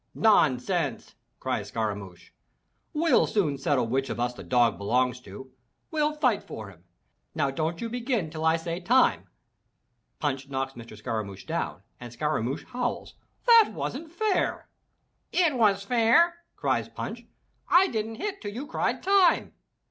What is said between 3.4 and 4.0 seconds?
settle